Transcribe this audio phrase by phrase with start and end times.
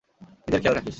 [0.47, 0.89] নিজের খেয়াল রাখিস।